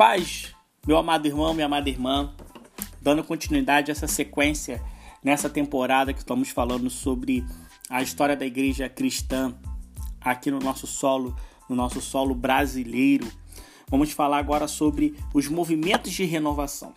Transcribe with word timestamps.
paz, 0.00 0.54
meu 0.86 0.96
amado 0.96 1.26
irmão, 1.26 1.52
minha 1.52 1.66
amada 1.66 1.86
irmã, 1.86 2.34
dando 3.02 3.22
continuidade 3.22 3.90
a 3.90 3.92
essa 3.92 4.06
sequência 4.06 4.82
nessa 5.22 5.46
temporada 5.50 6.14
que 6.14 6.20
estamos 6.20 6.48
falando 6.48 6.88
sobre 6.88 7.44
a 7.90 8.00
história 8.00 8.34
da 8.34 8.46
igreja 8.46 8.88
cristã 8.88 9.54
aqui 10.18 10.50
no 10.50 10.58
nosso 10.58 10.86
solo, 10.86 11.36
no 11.68 11.76
nosso 11.76 12.00
solo 12.00 12.34
brasileiro. 12.34 13.30
Vamos 13.90 14.10
falar 14.12 14.38
agora 14.38 14.66
sobre 14.66 15.14
os 15.34 15.48
movimentos 15.48 16.12
de 16.12 16.24
renovação. 16.24 16.94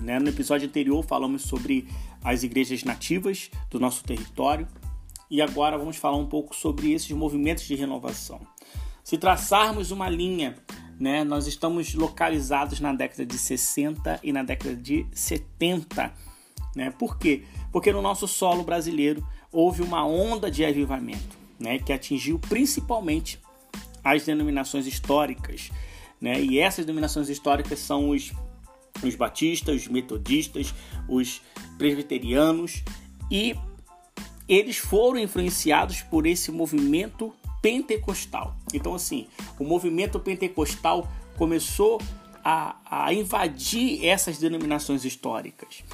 Né? 0.00 0.20
No 0.20 0.28
episódio 0.28 0.68
anterior 0.68 1.04
falamos 1.04 1.42
sobre 1.42 1.88
as 2.22 2.44
igrejas 2.44 2.84
nativas 2.84 3.50
do 3.68 3.80
nosso 3.80 4.04
território 4.04 4.68
e 5.28 5.42
agora 5.42 5.76
vamos 5.76 5.96
falar 5.96 6.16
um 6.16 6.26
pouco 6.26 6.54
sobre 6.54 6.92
esses 6.92 7.10
movimentos 7.10 7.64
de 7.64 7.74
renovação. 7.74 8.40
Se 9.02 9.18
traçarmos 9.18 9.90
uma 9.90 10.08
linha, 10.08 10.54
né, 11.02 11.24
nós 11.24 11.48
estamos 11.48 11.94
localizados 11.94 12.78
na 12.78 12.92
década 12.92 13.26
de 13.26 13.36
60 13.36 14.20
e 14.22 14.32
na 14.32 14.44
década 14.44 14.76
de 14.76 15.04
70. 15.10 16.14
Né? 16.76 16.92
Por 16.92 17.18
quê? 17.18 17.42
Porque 17.72 17.90
no 17.90 18.00
nosso 18.00 18.28
solo 18.28 18.62
brasileiro 18.62 19.26
houve 19.50 19.82
uma 19.82 20.06
onda 20.06 20.48
de 20.48 20.64
avivamento 20.64 21.36
né, 21.58 21.80
que 21.80 21.92
atingiu 21.92 22.38
principalmente 22.38 23.40
as 24.04 24.24
denominações 24.24 24.86
históricas. 24.86 25.72
Né? 26.20 26.40
E 26.40 26.60
essas 26.60 26.86
denominações 26.86 27.28
históricas 27.28 27.80
são 27.80 28.10
os, 28.10 28.30
os 29.02 29.16
batistas, 29.16 29.82
os 29.82 29.88
metodistas, 29.88 30.72
os 31.08 31.42
presbiterianos 31.78 32.80
e 33.28 33.56
eles 34.48 34.76
foram 34.76 35.18
influenciados 35.18 36.00
por 36.02 36.28
esse 36.28 36.52
movimento 36.52 37.34
pentecostal. 37.62 38.56
Então, 38.74 38.94
assim, 38.94 39.28
o 39.58 39.64
movimento 39.64 40.18
pentecostal 40.18 41.08
começou 41.38 42.02
a, 42.44 42.76
a 42.84 43.14
invadir 43.14 44.04
essas 44.04 44.36
denominações 44.38 45.04
históricas. 45.04 45.84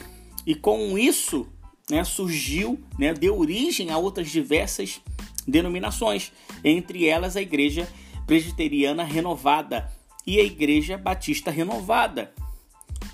E 0.47 0.55
com 0.55 0.99
isso, 0.99 1.47
né, 1.91 2.03
surgiu, 2.05 2.81
né, 2.99 3.13
deu 3.13 3.39
origem 3.39 3.91
a 3.91 3.99
outras 3.99 4.31
diversas 4.31 5.01
denominações, 5.47 6.33
entre 6.65 7.07
elas 7.07 7.37
a 7.37 7.43
Igreja 7.43 7.89
Presbiteriana 8.27 9.05
Renovada 9.05 9.93
e 10.27 10.41
a 10.41 10.45
Igreja 10.45 10.97
Batista 10.97 11.51
Renovada, 11.51 12.33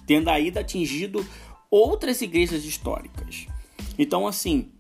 tendo 0.07 0.29
ainda 0.31 0.61
atingido 0.61 1.27
outras 1.71 2.21
igrejas 2.23 2.65
históricas. 2.65 3.47
Então, 3.99 4.27
assim, 4.27 4.71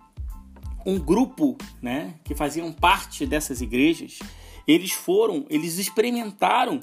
um 0.86 0.98
grupo, 0.98 1.56
né, 1.80 2.14
que 2.24 2.34
faziam 2.34 2.72
parte 2.72 3.26
dessas 3.26 3.60
igrejas, 3.60 4.18
eles 4.66 4.92
foram, 4.92 5.46
eles 5.48 5.78
experimentaram 5.78 6.80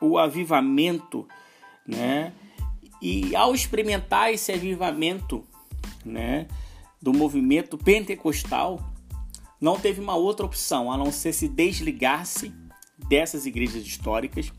o 0.00 0.18
avivamento, 0.18 1.26
né? 1.86 2.32
E 3.00 3.34
ao 3.36 3.54
experimentar 3.54 4.32
esse 4.32 4.52
avivamento, 4.52 5.44
né, 6.04 6.46
do 7.00 7.12
movimento 7.12 7.76
pentecostal, 7.76 8.80
não 9.60 9.78
teve 9.78 10.00
uma 10.00 10.14
outra 10.14 10.44
opção 10.44 10.90
a 10.90 10.96
não 10.96 11.12
ser 11.12 11.32
se 11.32 11.48
desligar-se 11.48 12.52
dessas 13.08 13.46
igrejas 13.46 13.84
históricas 13.84 14.52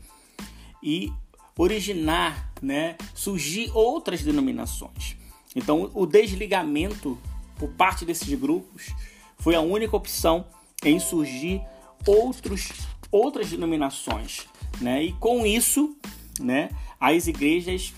e 0.82 1.12
originar, 1.58 2.52
né, 2.62 2.96
surgir 3.14 3.70
outras 3.74 4.22
denominações. 4.22 5.16
Então, 5.54 5.90
o 5.94 6.06
desligamento 6.06 7.18
por 7.58 7.70
parte 7.70 8.04
desses 8.04 8.38
grupos 8.38 8.94
foi 9.38 9.54
a 9.54 9.60
única 9.60 9.96
opção 9.96 10.44
em 10.84 10.98
surgir 10.98 11.62
outros, 12.06 12.72
outras 13.10 13.48
denominações, 13.50 14.46
né? 14.80 15.02
E 15.02 15.12
com 15.14 15.46
isso, 15.46 15.96
né, 16.40 16.68
as 17.00 17.26
igrejas 17.26 17.94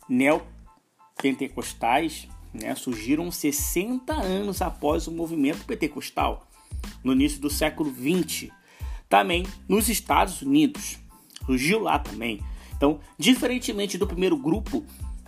neopentecostais 0.08 2.28
né, 2.54 2.76
surgiram 2.76 3.32
60 3.32 4.14
anos 4.14 4.62
após 4.62 5.08
o 5.08 5.12
movimento 5.12 5.66
pentecostal, 5.66 6.48
no 7.04 7.14
início 7.14 7.42
do 7.42 7.50
século 7.50 7.90
20. 7.90 8.54
Também 9.10 9.48
nos 9.68 9.90
Estados 9.90 10.44
Unidos. 10.44 11.00
Surgiu 11.46 11.80
lá 11.80 11.98
também 11.98 12.40
então, 12.82 13.00
diferentemente 13.16 13.96
do 13.96 14.08
primeiro 14.08 14.36
grupo 14.36 14.84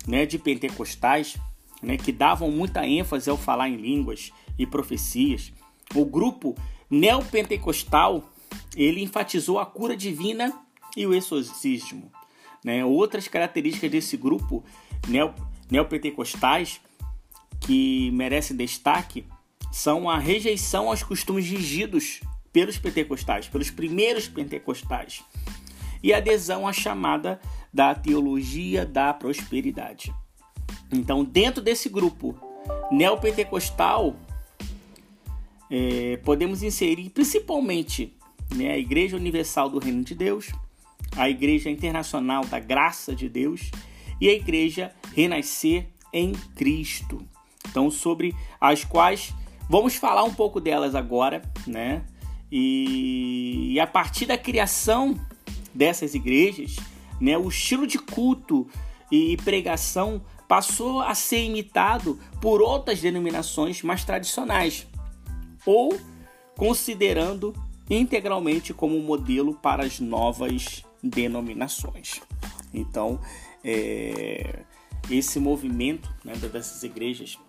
né, 0.07 0.25
de 0.25 0.39
pentecostais, 0.39 1.37
né, 1.83 1.97
que 1.97 2.11
davam 2.11 2.49
muita 2.49 2.83
ênfase 2.83 3.29
ao 3.29 3.37
falar 3.37 3.69
em 3.69 3.75
línguas 3.75 4.31
e 4.57 4.65
profecias, 4.65 5.53
o 5.93 6.03
grupo 6.03 6.55
neopentecostal 6.89 8.27
ele 8.75 9.03
enfatizou 9.03 9.59
a 9.59 9.67
cura 9.67 9.95
divina 9.95 10.51
e 10.97 11.05
o 11.05 11.13
exorcismo. 11.13 12.11
Né? 12.65 12.83
Outras 12.83 13.27
características 13.27 13.91
desse 13.91 14.17
grupo 14.17 14.63
neopentecostais 15.69 16.81
que 17.61 18.09
merecem 18.13 18.57
destaque 18.57 19.27
são 19.71 20.09
a 20.09 20.17
rejeição 20.17 20.89
aos 20.89 21.03
costumes 21.03 21.45
rígidos 21.45 22.19
pelos 22.51 22.79
pentecostais, 22.79 23.47
pelos 23.47 23.69
primeiros 23.69 24.27
pentecostais 24.27 25.23
e 26.03 26.13
adesão 26.13 26.67
à 26.67 26.73
chamada 26.73 27.39
da 27.73 27.95
teologia 27.95 28.85
da 28.85 29.13
prosperidade. 29.13 30.13
Então, 30.91 31.23
dentro 31.23 31.61
desse 31.61 31.89
grupo 31.89 32.35
neopentecostal, 32.91 34.15
é, 35.71 36.17
podemos 36.17 36.61
inserir 36.61 37.09
principalmente 37.09 38.13
né, 38.53 38.71
a 38.71 38.77
Igreja 38.77 39.15
Universal 39.15 39.69
do 39.69 39.79
Reino 39.79 40.03
de 40.03 40.13
Deus, 40.13 40.51
a 41.15 41.29
Igreja 41.29 41.69
Internacional 41.69 42.45
da 42.45 42.59
Graça 42.59 43.15
de 43.15 43.29
Deus 43.29 43.71
e 44.19 44.29
a 44.29 44.33
Igreja 44.33 44.93
Renascer 45.15 45.87
em 46.11 46.33
Cristo. 46.55 47.25
Então, 47.69 47.89
sobre 47.89 48.35
as 48.59 48.83
quais 48.83 49.33
vamos 49.69 49.95
falar 49.95 50.23
um 50.23 50.33
pouco 50.33 50.59
delas 50.59 50.93
agora, 50.93 51.41
né? 51.65 52.03
E, 52.51 53.73
e 53.73 53.79
a 53.79 53.87
partir 53.87 54.27
da 54.27 54.37
criação 54.37 55.19
dessas 55.73 56.13
igrejas, 56.13 56.75
né, 57.19 57.37
o 57.37 57.47
estilo 57.47 57.87
de 57.87 57.97
culto 57.97 58.67
e 59.11 59.37
pregação 59.37 60.21
passou 60.47 61.01
a 61.01 61.15
ser 61.15 61.45
imitado 61.45 62.19
por 62.41 62.61
outras 62.61 63.01
denominações 63.01 63.81
mais 63.81 64.03
tradicionais, 64.03 64.85
ou 65.65 65.97
considerando 66.57 67.53
integralmente 67.89 68.73
como 68.73 68.99
modelo 68.99 69.53
para 69.55 69.83
as 69.83 69.99
novas 69.99 70.83
denominações. 71.01 72.21
Então, 72.73 73.19
é, 73.63 74.63
esse 75.09 75.39
movimento 75.39 76.13
né, 76.23 76.33
dessas 76.35 76.83
igrejas 76.83 77.39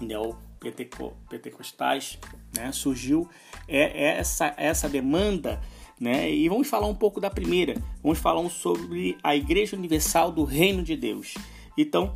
neopentecostais 0.00 2.18
né, 2.56 2.72
surgiu 2.72 3.28
é, 3.66 3.80
é 3.80 4.18
essa, 4.18 4.54
essa 4.56 4.88
demanda 4.88 5.60
né? 6.00 6.32
E 6.32 6.48
vamos 6.48 6.66
falar 6.66 6.86
um 6.86 6.94
pouco 6.94 7.20
da 7.20 7.28
primeira. 7.28 7.74
Vamos 8.02 8.18
falar 8.18 8.48
sobre 8.48 9.18
a 9.22 9.36
Igreja 9.36 9.76
Universal 9.76 10.32
do 10.32 10.44
Reino 10.44 10.82
de 10.82 10.96
Deus. 10.96 11.34
Então, 11.76 12.14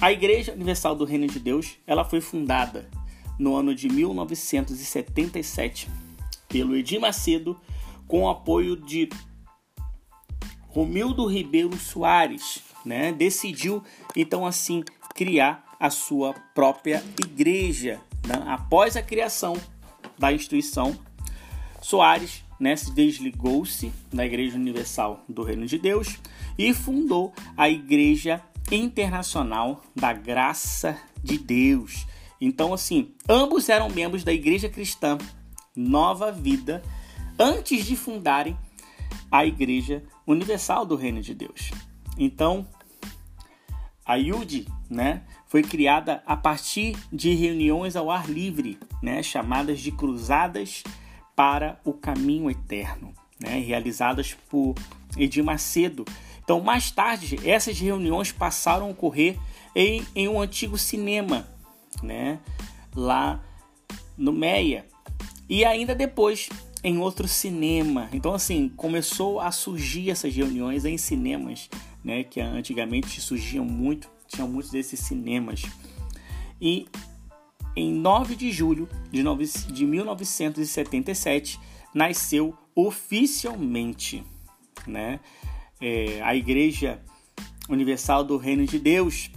a 0.00 0.12
Igreja 0.12 0.52
Universal 0.52 0.94
do 0.94 1.06
Reino 1.06 1.26
de 1.26 1.40
Deus, 1.40 1.78
ela 1.86 2.04
foi 2.04 2.20
fundada 2.20 2.88
no 3.38 3.56
ano 3.56 3.74
de 3.74 3.88
1977 3.88 5.88
pelo 6.48 6.76
Edir 6.76 7.00
Macedo 7.00 7.58
com 8.06 8.24
o 8.24 8.28
apoio 8.28 8.76
de 8.76 9.08
Romildo 10.68 11.24
Ribeiro 11.26 11.74
Soares, 11.78 12.62
né? 12.84 13.12
Decidiu 13.12 13.82
então 14.14 14.44
assim 14.44 14.84
criar 15.14 15.64
a 15.80 15.88
sua 15.90 16.34
própria 16.54 17.02
igreja. 17.18 17.98
Né? 18.26 18.34
Após 18.46 18.96
a 18.96 19.02
criação 19.02 19.56
da 20.18 20.32
instituição, 20.32 20.96
Soares 21.80 22.44
né, 22.62 22.76
se 22.76 22.92
desligou-se 22.92 23.92
da 24.12 24.24
Igreja 24.24 24.54
Universal 24.54 25.24
do 25.28 25.42
Reino 25.42 25.66
de 25.66 25.76
Deus 25.76 26.20
e 26.56 26.72
fundou 26.72 27.32
a 27.56 27.68
Igreja 27.68 28.40
Internacional 28.70 29.82
da 29.96 30.12
Graça 30.12 30.96
de 31.24 31.38
Deus. 31.38 32.06
Então, 32.40 32.72
assim, 32.72 33.14
ambos 33.28 33.68
eram 33.68 33.90
membros 33.90 34.22
da 34.22 34.32
Igreja 34.32 34.68
Cristã 34.68 35.18
Nova 35.74 36.30
Vida, 36.30 36.84
antes 37.36 37.84
de 37.84 37.96
fundarem 37.96 38.56
a 39.28 39.44
Igreja 39.44 40.04
Universal 40.24 40.86
do 40.86 40.94
Reino 40.94 41.20
de 41.20 41.34
Deus. 41.34 41.72
Então, 42.16 42.64
a 44.06 44.16
IUD, 44.16 44.68
né, 44.88 45.24
foi 45.48 45.64
criada 45.64 46.22
a 46.24 46.36
partir 46.36 46.96
de 47.12 47.34
reuniões 47.34 47.96
ao 47.96 48.08
ar 48.08 48.30
livre, 48.30 48.78
né, 49.02 49.20
chamadas 49.20 49.80
de 49.80 49.90
cruzadas 49.90 50.84
para 51.34 51.80
o 51.84 51.92
caminho 51.92 52.50
eterno, 52.50 53.12
né, 53.40 53.58
realizadas 53.58 54.36
por 54.48 54.74
Edir 55.16 55.44
Macedo. 55.44 56.04
Então, 56.42 56.60
mais 56.60 56.90
tarde, 56.90 57.38
essas 57.48 57.78
reuniões 57.78 58.32
passaram 58.32 58.86
a 58.86 58.90
ocorrer 58.90 59.38
em, 59.74 60.04
em 60.14 60.28
um 60.28 60.40
antigo 60.40 60.76
cinema, 60.76 61.46
né, 62.02 62.38
lá 62.94 63.42
no 64.16 64.32
Meia, 64.32 64.86
e 65.48 65.64
ainda 65.64 65.94
depois 65.94 66.48
em 66.84 66.98
outro 66.98 67.28
cinema. 67.28 68.08
Então, 68.12 68.34
assim, 68.34 68.68
começou 68.68 69.40
a 69.40 69.52
surgir 69.52 70.10
essas 70.10 70.34
reuniões 70.34 70.84
em 70.84 70.98
cinemas, 70.98 71.70
né, 72.04 72.24
que 72.24 72.40
antigamente 72.40 73.20
surgiam 73.20 73.64
muito, 73.64 74.10
tinham 74.26 74.48
muitos 74.48 74.70
desses 74.70 74.98
cinemas. 75.00 75.62
E 76.60 76.86
em 77.76 77.92
9 77.92 78.36
de 78.36 78.50
julho 78.50 78.88
de, 79.10 79.22
9, 79.22 79.44
de 79.72 79.86
1977 79.86 81.60
nasceu 81.94 82.56
oficialmente, 82.74 84.24
né, 84.86 85.20
é, 85.80 86.20
a 86.22 86.34
Igreja 86.34 87.02
Universal 87.68 88.24
do 88.24 88.36
Reino 88.36 88.66
de 88.66 88.78
Deus, 88.78 89.30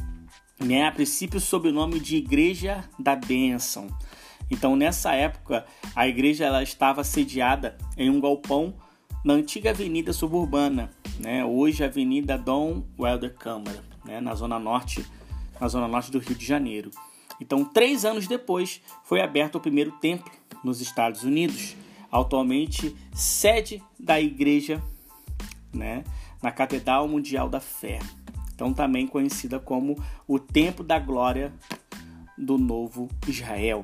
né, 0.60 0.86
a 0.86 0.92
princípio 0.92 1.40
sob 1.40 1.70
o 1.70 1.74
nome 1.74 2.00
de 2.00 2.18
Igreja 2.18 2.90
da 2.98 3.16
Bênção. 3.16 3.88
Então, 4.50 4.76
nessa 4.76 5.14
época, 5.14 5.66
a 5.96 6.08
igreja 6.08 6.46
ela 6.46 6.62
estava 6.62 7.04
sediada 7.04 7.78
em 7.98 8.10
um 8.10 8.22
galpão 8.22 8.76
na 9.24 9.34
antiga 9.34 9.72
avenida 9.72 10.14
suburbana, 10.14 10.92
né? 11.20 11.44
hoje 11.44 11.84
Avenida 11.84 12.38
Dom 12.38 12.84
Welder 12.98 13.34
Câmara, 13.34 13.84
né? 14.06 14.22
na 14.22 14.36
zona 14.36 14.60
norte, 14.60 15.04
na 15.60 15.68
zona 15.68 15.88
norte 15.88 16.12
do 16.12 16.20
Rio 16.20 16.36
de 16.36 16.46
Janeiro. 16.46 16.92
Então, 17.42 17.66
três 17.66 18.06
anos 18.06 18.28
depois, 18.28 18.82
foi 19.04 19.22
aberto 19.22 19.56
o 19.56 19.60
primeiro 19.60 19.92
templo 19.94 20.32
nos 20.64 20.82
Estados 20.82 21.24
Unidos, 21.24 21.76
atualmente 22.12 22.96
sede 23.14 23.82
da 24.00 24.20
igreja, 24.20 24.82
né? 25.74 26.04
na 26.42 26.52
Catedral 26.52 27.08
Mundial 27.08 27.50
da 27.50 27.60
Fé, 27.60 28.00
então 28.54 28.72
também 28.72 29.08
conhecida 29.08 29.60
como 29.60 29.98
o 30.28 30.38
Templo 30.38 30.86
da 30.86 31.00
Glória 31.00 31.52
do 32.38 32.58
Novo 32.58 33.10
Israel 33.28 33.84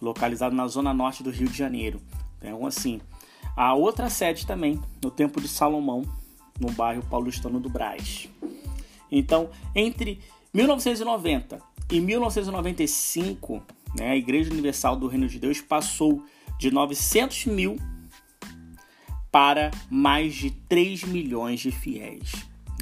localizado 0.00 0.54
na 0.54 0.66
zona 0.66 0.94
norte 0.94 1.22
do 1.22 1.30
Rio 1.30 1.48
de 1.48 1.58
Janeiro. 1.58 2.00
Então, 2.38 2.66
assim, 2.66 3.00
a 3.56 3.74
outra 3.74 4.08
sede 4.08 4.46
também, 4.46 4.80
no 5.02 5.10
Templo 5.10 5.42
de 5.42 5.48
Salomão, 5.48 6.02
no 6.58 6.70
bairro 6.72 7.02
paulistano 7.10 7.60
do 7.60 7.68
Braz. 7.68 8.28
Então, 9.10 9.50
entre 9.74 10.20
1990 10.54 11.60
e 11.90 12.00
1995, 12.00 13.62
né, 13.96 14.10
a 14.10 14.16
Igreja 14.16 14.52
Universal 14.52 14.96
do 14.96 15.06
Reino 15.06 15.26
de 15.26 15.38
Deus 15.38 15.60
passou 15.60 16.24
de 16.58 16.70
900 16.70 17.46
mil 17.46 17.76
para 19.30 19.70
mais 19.90 20.34
de 20.34 20.50
3 20.50 21.04
milhões 21.04 21.60
de 21.60 21.70
fiéis. 21.70 22.32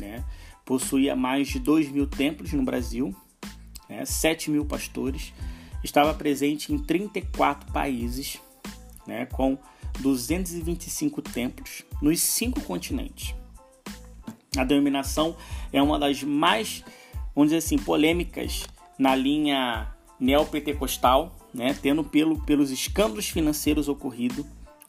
Né? 0.01 0.25
Possuía 0.65 1.15
mais 1.15 1.49
de 1.49 1.59
2 1.59 1.91
mil 1.91 2.07
templos 2.07 2.53
no 2.53 2.65
Brasil, 2.65 3.15
né? 3.89 4.05
7 4.05 4.51
mil 4.51 4.65
pastores, 4.65 5.33
estava 5.83 6.13
presente 6.13 6.73
em 6.73 6.79
34 6.79 7.73
países, 7.73 8.41
né, 9.07 9.27
com 9.27 9.57
225 10.01 11.23
templos 11.23 11.85
nos 12.03 12.21
cinco 12.21 12.61
continentes. 12.63 13.35
A 14.57 14.65
denominação 14.65 15.37
é 15.73 15.81
uma 15.81 15.99
das 15.99 16.23
mais, 16.23 16.83
vamos 17.35 17.51
dizer 17.51 17.59
assim, 17.59 17.79
polêmicas 17.79 18.65
na 18.99 19.15
linha 19.15 19.95
neopentecostal, 20.19 21.37
né, 21.53 21.77
tendo 21.81 22.03
pelo, 22.03 22.41
pelos 22.43 22.71
escândalos 22.71 23.29
financeiros 23.29 23.89
ocorridos, 23.89 24.45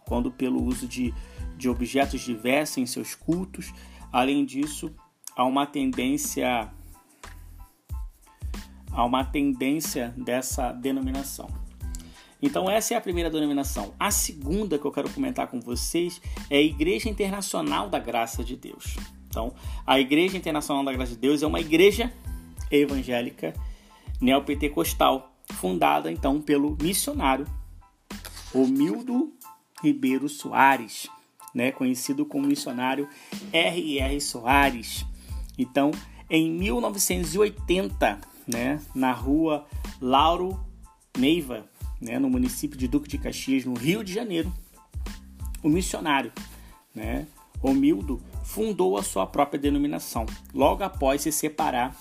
quando 0.06 0.31
pelo 0.31 0.63
uso 0.63 0.88
de, 0.88 1.13
de 1.57 1.69
objetos 1.69 2.21
diversos 2.21 2.77
em 2.77 2.86
seus 2.86 3.13
cultos. 3.13 3.74
Além 4.12 4.45
disso, 4.45 4.94
há 5.36 5.44
uma 5.44 5.65
tendência 5.65 6.71
há 8.92 9.06
uma 9.06 9.24
tendência 9.24 10.13
dessa 10.18 10.71
denominação. 10.71 11.48
Então, 12.42 12.69
essa 12.69 12.94
é 12.94 12.98
a 12.98 13.01
primeira 13.01 13.30
denominação. 13.30 13.94
A 14.00 14.12
segunda 14.12 14.77
que 14.77 14.86
eu 14.86 14.92
quero 14.92 15.09
comentar 15.09 15.48
com 15.48 15.59
vocês 15.59 16.21
é 16.50 16.57
a 16.57 16.62
Igreja 16.62 17.09
Internacional 17.09 17.89
da 17.89 18.00
Graça 18.00 18.44
de 18.44 18.56
Deus. 18.56 18.95
Então, 19.27 19.54
a 19.86 20.00
Igreja 20.00 20.38
Internacional 20.38 20.83
da 20.83 20.94
Graça 20.94 21.13
de 21.13 21.19
Deus 21.19 21.42
é 21.44 21.48
uma 21.48 21.59
igreja 21.59 22.12
evangélica 22.71 23.54
neopentecostal, 24.19 25.34
fundada 25.54 26.12
então 26.12 26.42
pelo 26.42 26.78
missionário 26.81 27.48
Romildo 28.54 29.34
Ribeiro 29.84 30.28
Soares, 30.28 31.08
né, 31.54 31.72
conhecido 31.72 32.25
como 32.25 32.48
missionário 32.48 33.08
R.R. 33.52 34.19
Soares. 34.22 35.06
Então, 35.58 35.92
em 36.30 36.52
1980, 36.52 38.19
né, 38.48 38.81
na 38.96 39.12
rua 39.12 39.66
Lauro 40.02 40.60
Neiva, 41.18 41.69
né, 42.02 42.19
no 42.19 42.30
município 42.30 42.78
de 42.78 42.88
Duque 42.88 43.08
de 43.08 43.18
Caxias, 43.18 43.66
no 43.66 43.74
Rio 43.74 44.04
de 44.04 44.14
Janeiro, 44.14 44.52
o 45.64 45.69
missionário, 45.69 46.31
né, 46.94 47.28
Romildo, 47.60 48.22
fundou 48.44 48.98
a 48.98 49.04
sua 49.04 49.25
própria 49.25 49.60
denominação, 49.60 50.25
logo 50.54 50.84
após 50.84 51.22
se 51.22 51.31
separar 51.31 51.96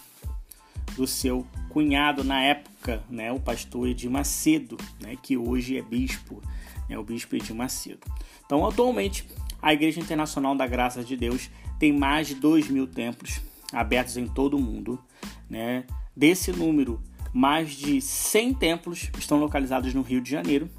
do 0.97 1.07
seu 1.07 1.47
cunhado 1.69 2.25
na 2.25 2.43
época, 2.43 3.03
né, 3.11 3.31
o 3.33 3.39
pastor 3.39 3.89
Edir 3.89 4.11
Macedo, 4.11 4.77
né, 5.01 5.17
que 5.21 5.37
hoje 5.37 5.77
é 5.77 5.83
bispo, 5.83 6.43
né, 6.89 6.99
o 6.99 7.05
bispo 7.05 7.37
Edir 7.37 7.55
Macedo. 7.55 8.01
Então, 8.45 8.67
atualmente, 8.67 9.29
a 9.61 9.73
Igreja 9.73 10.01
Internacional 10.01 10.55
da 10.55 10.67
Graça 10.67 11.05
de 11.05 11.17
Deus 11.17 11.51
tem 11.79 11.93
mais 11.93 12.29
de 12.29 12.35
2 12.35 12.69
mil 12.69 12.87
templos 12.87 13.41
abertos 13.73 14.17
em 14.17 14.27
todo 14.27 14.57
o 14.57 14.61
mundo, 14.61 14.99
né, 15.51 15.85
Desse 16.17 16.51
número, 16.51 16.99
mais 17.31 17.73
de 17.73 18.01
100 18.01 18.55
templos 18.55 19.11
estão 19.19 19.39
localizados 19.39 19.93
no 19.93 20.01
Rio 20.01 20.23
de 20.23 20.31
Janeiro, 20.31 20.71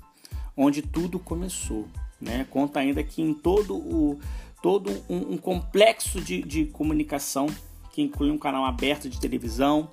onde 0.55 0.81
tudo 0.81 1.19
começou. 1.19 1.87
Né? 2.19 2.47
Conta 2.49 2.79
ainda 2.79 3.03
que 3.03 3.21
em 3.21 3.35
todo, 3.35 3.75
o, 3.75 4.19
todo 4.63 4.89
um, 5.07 5.33
um 5.33 5.37
complexo 5.37 6.19
de, 6.19 6.41
de 6.41 6.65
comunicação 6.65 7.45
que 7.93 8.01
inclui 8.01 8.31
um 8.31 8.37
canal 8.37 8.65
aberto 8.65 9.07
de 9.07 9.19
televisão, 9.19 9.91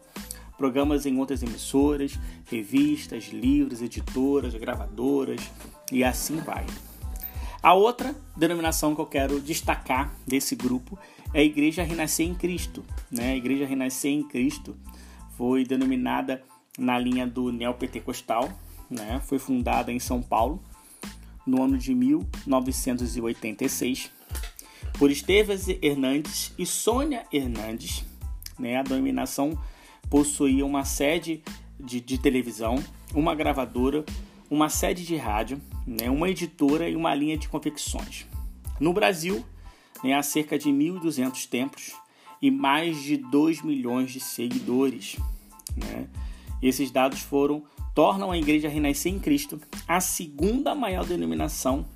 programas 0.57 1.05
em 1.07 1.19
outras 1.19 1.43
emissoras, 1.43 2.19
revistas, 2.51 3.29
livros, 3.29 3.83
editoras, 3.83 4.55
gravadoras 4.55 5.41
e 5.91 6.05
assim 6.05 6.37
vai. 6.37 6.67
A 7.63 7.73
outra 7.73 8.15
denominação 8.37 8.95
que 8.95 9.01
eu 9.01 9.07
quero 9.07 9.41
destacar 9.41 10.15
desse 10.27 10.55
grupo 10.55 10.99
é 11.33 11.41
a 11.41 11.45
Igreja 11.45 11.83
Renascer 11.83 12.27
em 12.27 12.35
Cristo. 12.35 12.85
Né? 13.11 13.33
A 13.33 13.37
Igreja 13.37 13.65
Renascer 13.65 14.11
em 14.11 14.23
Cristo 14.23 14.77
foi 15.37 15.65
denominada 15.65 16.43
na 16.79 16.99
linha 16.99 17.27
do 17.27 17.51
neopentecostal, 17.51 18.53
né? 18.91 19.23
foi 19.25 19.39
fundada 19.39 19.91
em 19.91 19.99
São 19.99 20.23
Paulo 20.23 20.63
no 21.47 21.63
ano 21.63 21.79
de 21.79 21.95
1986 21.95 24.11
por 24.99 25.11
Esteves 25.11 25.69
Hernandes 25.83 26.53
e 26.59 26.67
Sônia 26.67 27.25
Hernandes. 27.33 28.05
Né? 28.59 28.77
A 28.77 28.83
denominação 28.83 29.59
possuía 30.11 30.65
uma 30.65 30.85
sede 30.85 31.43
de, 31.79 32.01
de 32.01 32.19
televisão, 32.19 32.83
uma 33.15 33.35
gravadora, 33.35 34.05
uma 34.51 34.69
sede 34.69 35.05
de 35.05 35.17
rádio, 35.17 35.61
né? 35.87 36.11
uma 36.11 36.29
editora 36.29 36.89
e 36.89 36.97
uma 36.97 37.15
linha 37.15 37.37
de 37.37 37.49
confecções. 37.49 38.27
No 38.79 38.93
Brasil, 38.93 39.45
né, 40.03 40.15
há 40.15 40.23
cerca 40.23 40.59
de 40.59 40.69
1.200 40.71 41.49
templos 41.49 41.93
e 42.41 42.51
mais 42.51 43.03
de 43.03 43.17
2 43.17 43.63
milhões 43.63 44.13
de 44.13 44.21
seguidores. 44.21 45.17
Né? 45.77 46.09
Esses 46.63 46.91
dados 46.91 47.21
foram 47.21 47.63
tornam 47.95 48.31
a 48.31 48.37
Igreja 48.37 48.69
Renascer 48.69 49.13
em 49.13 49.21
Cristo 49.21 49.61
a 49.87 50.01
segunda 50.01 50.75
maior 50.75 51.07
denominação 51.07 51.87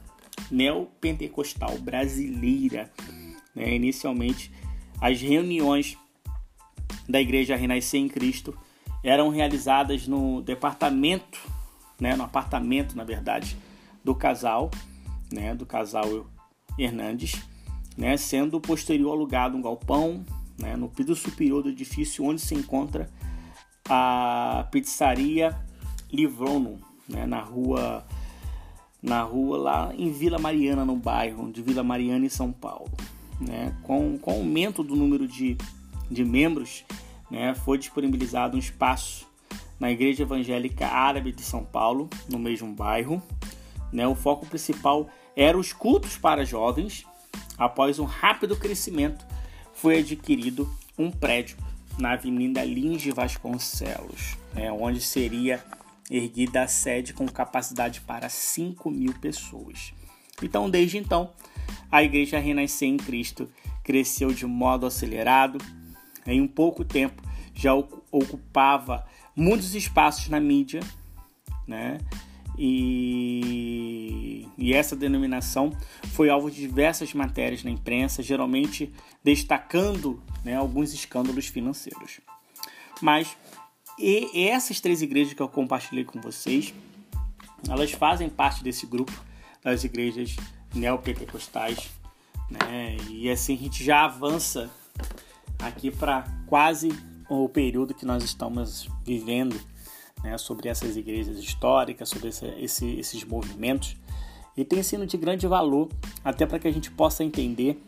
neopentecostal 0.50 1.76
brasileira. 1.78 2.90
Né? 3.54 3.74
Inicialmente, 3.74 4.50
as 5.00 5.20
reuniões 5.20 5.98
da 7.08 7.20
Igreja 7.20 7.56
Renascer 7.56 8.00
em 8.00 8.08
Cristo 8.08 8.56
eram 9.02 9.28
realizadas 9.28 10.06
no 10.06 10.42
departamento, 10.42 11.38
né, 12.00 12.16
no 12.16 12.24
apartamento, 12.24 12.96
na 12.96 13.04
verdade, 13.04 13.56
do 14.04 14.14
casal, 14.14 14.70
né, 15.32 15.54
do 15.54 15.64
casal 15.64 16.26
Hernandes, 16.78 17.42
né, 17.96 18.16
sendo 18.16 18.60
posterior 18.60 19.12
alugado 19.12 19.56
um 19.56 19.62
galpão 19.62 20.24
né, 20.58 20.76
no 20.76 20.88
piso 20.88 21.14
superior 21.14 21.62
do 21.62 21.68
edifício 21.68 22.24
onde 22.24 22.40
se 22.40 22.54
encontra 22.54 23.08
a 23.88 24.66
pizzaria 24.70 25.56
Livrono, 26.12 26.78
né, 27.08 27.26
na 27.26 27.40
rua 27.40 28.06
na 29.00 29.22
rua 29.22 29.58
lá 29.58 29.94
em 29.96 30.10
Vila 30.10 30.38
Mariana, 30.38 30.84
no 30.84 30.96
bairro 30.96 31.52
de 31.52 31.62
Vila 31.62 31.84
Mariana, 31.84 32.26
em 32.26 32.28
São 32.28 32.50
Paulo. 32.50 32.90
Né? 33.40 33.72
Com, 33.84 34.18
com 34.18 34.32
o 34.32 34.34
aumento 34.34 34.82
do 34.82 34.96
número 34.96 35.28
de, 35.28 35.56
de 36.10 36.24
membros, 36.24 36.84
né, 37.30 37.54
foi 37.54 37.78
disponibilizado 37.78 38.56
um 38.56 38.60
espaço 38.60 39.28
na 39.78 39.90
Igreja 39.90 40.22
Evangélica 40.22 40.86
Árabe 40.86 41.32
de 41.32 41.42
São 41.42 41.64
Paulo, 41.64 42.08
no 42.28 42.38
mesmo 42.38 42.72
bairro. 42.74 43.22
Né? 43.92 44.06
O 44.06 44.14
foco 44.14 44.46
principal 44.46 45.08
era 45.36 45.56
os 45.56 45.72
cultos 45.72 46.16
para 46.16 46.44
jovens. 46.44 47.06
Após 47.56 47.98
um 47.98 48.04
rápido 48.04 48.56
crescimento, 48.56 49.24
foi 49.72 49.98
adquirido 49.98 50.68
um 50.96 51.10
prédio 51.10 51.56
na 51.98 52.12
Avenida 52.12 52.64
Lins 52.64 53.02
de 53.02 53.12
Vasconcelos, 53.12 54.36
né? 54.54 54.70
onde 54.72 55.00
seria 55.00 55.64
erguida 56.10 56.62
a 56.62 56.68
sede 56.68 57.12
com 57.12 57.26
capacidade 57.26 58.00
para 58.00 58.28
5 58.28 58.90
mil 58.90 59.12
pessoas. 59.14 59.92
Então, 60.42 60.70
desde 60.70 60.98
então, 60.98 61.32
a 61.90 62.02
Igreja 62.02 62.38
Renascer 62.38 62.88
em 62.88 62.96
Cristo 62.96 63.48
cresceu 63.82 64.32
de 64.32 64.46
modo 64.46 64.86
acelerado. 64.86 65.58
Em 66.32 66.40
um 66.40 66.48
pouco 66.48 66.84
tempo, 66.84 67.22
já 67.54 67.74
ocupava 67.74 69.06
muitos 69.34 69.74
espaços 69.74 70.28
na 70.28 70.40
mídia, 70.40 70.80
né? 71.66 71.98
E, 72.60 74.48
e, 74.58 74.74
essa 74.74 74.96
denominação 74.96 75.72
foi 76.12 76.28
alvo 76.28 76.50
de 76.50 76.60
diversas 76.60 77.14
matérias 77.14 77.62
na 77.62 77.70
imprensa, 77.70 78.20
geralmente 78.20 78.92
destacando 79.22 80.20
né, 80.44 80.56
alguns 80.56 80.92
escândalos 80.92 81.46
financeiros. 81.46 82.20
Mas 83.00 83.36
e 83.98 84.48
essas 84.48 84.80
três 84.80 85.02
igrejas 85.02 85.34
que 85.34 85.42
eu 85.42 85.48
compartilhei 85.48 86.04
com 86.04 86.20
vocês, 86.20 86.72
elas 87.68 87.90
fazem 87.90 88.28
parte 88.28 88.62
desse 88.62 88.86
grupo 88.86 89.12
das 89.62 89.82
igrejas 89.82 90.36
neopentecostais, 90.72 91.90
né? 92.48 92.96
E 93.10 93.28
assim 93.28 93.54
a 93.54 93.58
gente 93.58 93.82
já 93.82 94.04
avança 94.04 94.70
aqui 95.58 95.90
para 95.90 96.24
quase 96.46 96.90
o 97.28 97.48
período 97.48 97.94
que 97.94 98.06
nós 98.06 98.24
estamos 98.24 98.88
vivendo, 99.04 99.58
né? 100.22 100.36
Sobre 100.38 100.68
essas 100.68 100.96
igrejas 100.96 101.38
históricas, 101.38 102.08
sobre 102.08 102.28
esse, 102.28 102.46
esse, 102.58 102.86
esses 102.98 103.24
movimentos. 103.24 103.96
E 104.56 104.64
tem 104.64 104.82
sido 104.82 105.06
de 105.06 105.16
grande 105.16 105.46
valor, 105.46 105.88
até 106.24 106.44
para 106.46 106.58
que 106.58 106.66
a 106.66 106.72
gente 106.72 106.90
possa 106.90 107.22
entender 107.22 107.80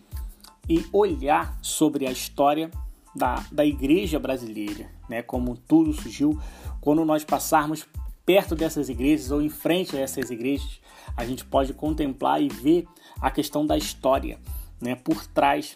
e 0.69 0.87
olhar 0.93 1.59
sobre 1.61 2.07
a 2.07 2.13
história 2.13 2.71
da, 3.15 3.45
da 3.51 3.65
igreja 3.65 4.19
brasileira, 4.19 4.89
né? 5.09 5.23
Como 5.23 5.57
tudo 5.57 5.93
surgiu 5.93 6.39
quando 6.81 7.05
nós 7.05 7.25
passarmos 7.25 7.87
perto 8.25 8.55
dessas 8.55 8.89
igrejas 8.89 9.31
ou 9.31 9.43
em 9.43 9.49
frente 9.49 9.97
a 9.97 10.01
essas 10.01 10.31
igrejas, 10.31 10.81
a 11.17 11.25
gente 11.25 11.45
pode 11.45 11.75
contemplar 11.75 12.41
e 12.41 12.49
ver 12.49 12.87
a 13.21 13.31
questão 13.31 13.67
da 13.67 13.77
história, 13.77 14.39
né? 14.81 14.95
Por 14.95 15.27
trás 15.27 15.75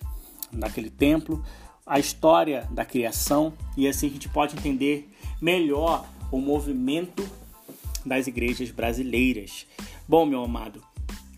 daquele 0.53 0.91
templo, 0.91 1.45
a 1.87 1.99
história 1.99 2.67
da 2.71 2.85
criação 2.85 3.53
e 3.76 3.87
assim 3.87 4.07
a 4.07 4.11
gente 4.11 4.29
pode 4.29 4.57
entender 4.57 5.11
melhor 5.41 6.07
o 6.31 6.38
movimento 6.38 7.29
das 8.05 8.26
igrejas 8.26 8.71
brasileiras. 8.71 9.67
Bom, 10.09 10.26
meu 10.26 10.43
amado, 10.43 10.83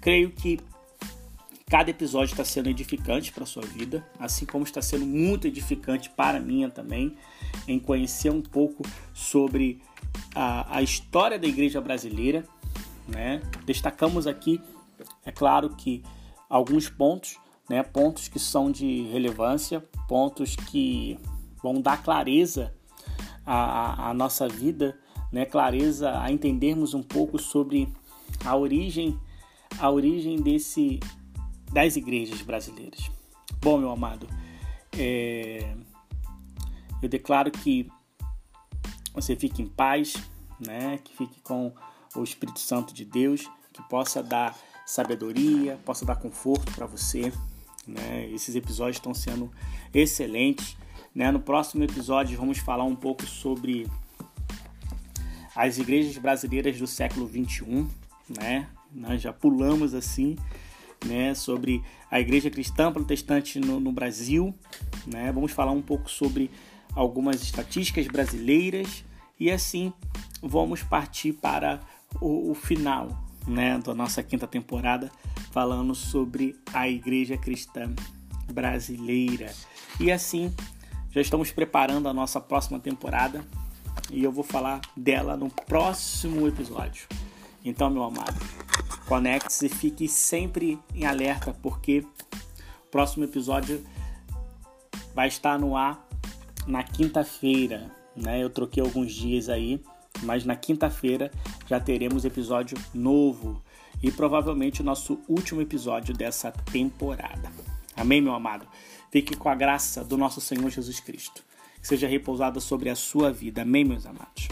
creio 0.01 0.31
que 0.31 0.61
Cada 1.69 1.91
episódio 1.91 2.31
está 2.31 2.45
sendo 2.45 2.69
edificante 2.69 3.33
para 3.33 3.43
a 3.43 3.47
sua 3.47 3.65
vida, 3.65 4.07
assim 4.21 4.47
como 4.47 4.63
está 4.63 4.81
sendo 4.81 5.05
muito 5.05 5.49
edificante 5.49 6.09
para 6.09 6.39
a 6.39 6.41
minha 6.41 6.71
também, 6.71 7.17
em 7.67 7.77
conhecer 7.77 8.31
um 8.31 8.41
pouco 8.41 8.85
sobre 9.13 9.83
a, 10.33 10.77
a 10.77 10.81
história 10.81 11.37
da 11.37 11.47
igreja 11.49 11.81
brasileira. 11.81 12.45
Né? 13.09 13.43
Destacamos 13.65 14.29
aqui, 14.29 14.61
é 15.25 15.33
claro 15.33 15.71
que 15.71 16.05
alguns 16.49 16.89
pontos, 16.89 17.37
né? 17.69 17.83
pontos 17.83 18.29
que 18.29 18.39
são 18.39 18.71
de 18.71 19.03
relevância, 19.11 19.83
pontos 20.09 20.57
que 20.57 21.19
vão 21.63 21.81
dar 21.81 22.03
clareza 22.03 22.75
à, 23.45 24.11
à 24.11 24.15
nossa 24.15 24.49
vida, 24.49 24.99
né? 25.33 25.45
clareza 25.45 26.21
a 26.21 26.31
entendermos 26.31 26.95
um 26.95 27.03
pouco 27.03 27.39
sobre 27.39 27.89
a 28.45 28.57
origem, 28.57 29.19
a 29.79 29.91
origem 29.91 30.41
desse 30.41 31.01
das 31.73 31.97
igrejas 31.97 32.41
brasileiras. 32.43 33.11
Bom, 33.61 33.79
meu 33.79 33.91
amado, 33.91 34.29
é... 34.97 35.75
eu 37.03 37.09
declaro 37.09 37.51
que 37.51 37.91
você 39.13 39.35
fique 39.35 39.63
em 39.63 39.67
paz, 39.67 40.15
né? 40.65 40.99
que 41.03 41.17
fique 41.17 41.41
com 41.41 41.73
o 42.15 42.23
Espírito 42.23 42.61
Santo 42.61 42.95
de 42.95 43.05
Deus, 43.05 43.51
que 43.73 43.83
possa 43.89 44.23
dar 44.23 44.57
sabedoria, 44.87 45.79
possa 45.85 46.07
dar 46.07 46.17
conforto 46.17 46.73
para 46.73 46.87
você. 46.87 47.33
Né? 47.87 48.29
Esses 48.33 48.55
episódios 48.55 48.97
estão 48.97 49.15
sendo 49.15 49.51
excelentes. 49.95 50.77
Né? 51.15 51.31
No 51.31 51.41
próximo 51.41 51.85
episódio 51.85 52.39
vamos 52.39 52.59
falar 52.59 52.85
um 52.85 52.97
pouco 52.97 53.25
sobre 53.25 53.87
as 55.55 55.79
igrejas 55.79 56.19
brasileiras 56.19 56.79
do 56.79 56.87
século 56.87 57.27
21, 57.27 57.89
né? 58.39 58.69
Nós 58.93 59.23
já 59.23 59.33
pulamos 59.33 59.95
assim 59.95 60.37
né, 61.05 61.35
sobre 61.35 61.83
a 62.11 62.21
Igreja 62.21 62.51
Cristã 62.51 62.93
Protestante 62.93 63.59
no, 63.59 63.81
no 63.81 63.91
Brasil. 63.91 64.55
Né? 65.07 65.33
Vamos 65.33 65.53
falar 65.53 65.73
um 65.73 65.83
pouco 65.83 66.11
sobre 66.11 66.51
algumas 66.95 67.43
estatísticas 67.43 68.07
brasileiras 68.07 69.05
e 69.39 69.51
assim 69.51 69.93
vamos 70.43 70.83
partir 70.83 71.33
para 71.33 71.81
o, 72.21 72.51
o 72.51 72.55
final 72.55 73.26
né, 73.47 73.79
da 73.79 73.95
nossa 73.95 74.23
quinta 74.23 74.47
temporada, 74.47 75.11
falando 75.51 75.95
sobre 75.95 76.57
a 76.73 76.89
Igreja 76.89 77.37
Cristã 77.37 77.95
Brasileira. 78.53 79.53
E 80.01 80.11
assim 80.11 80.55
já 81.11 81.21
estamos 81.21 81.51
preparando 81.51 82.09
a 82.09 82.15
nossa 82.15 82.41
próxima 82.41 82.79
temporada 82.79 83.45
e 84.11 84.23
eu 84.23 84.31
vou 84.31 84.45
falar 84.45 84.81
dela 84.97 85.37
no 85.37 85.49
próximo 85.49 86.47
episódio. 86.47 87.07
Então, 87.65 87.91
meu 87.91 88.05
amado, 88.05 88.39
Conecte-se 89.07 89.67
e 89.67 89.69
fique 89.69 90.09
sempre 90.09 90.81
em 90.93 91.07
alerta, 91.07 91.57
porque 91.63 92.01
o 92.01 92.91
próximo 92.91 93.25
episódio 93.25 93.85
vai 95.15 95.29
estar 95.29 95.59
no 95.59 95.77
ar 95.77 96.05
na 96.67 96.83
quinta-feira. 96.83 97.89
Né? 98.17 98.43
Eu 98.43 98.51
troquei 98.51 98.83
alguns 98.83 99.13
dias 99.13 99.49
aí, 99.49 99.81
mas 100.23 100.45
na 100.45 100.57
quinta-feira 100.57 101.31
já 101.67 101.81
teremos 101.81 102.25
episódio 102.25 102.77
novo 102.95 103.63
e 104.03 104.11
provavelmente 104.11 104.81
o 104.81 104.85
nosso 104.85 105.19
último 105.29 105.61
episódio 105.61 106.15
dessa 106.15 106.51
temporada. 106.51 107.51
Amém, 107.97 108.21
meu 108.21 108.35
amado? 108.35 108.67
Fique 109.11 109.37
com 109.37 109.49
a 109.49 109.55
graça 109.55 110.05
do 110.05 110.17
nosso 110.19 110.41
Senhor 110.41 110.71
Jesus 110.71 111.01
Cristo. 111.01 111.43
Que 111.81 111.89
seja 111.89 112.09
repousada 112.09 112.61
sobre 112.61 112.91
a 112.91 112.97
sua 112.97 113.33
vida. 113.33 113.63
Amém, 113.63 113.85
meus 113.85 114.05
amados? 114.05 114.49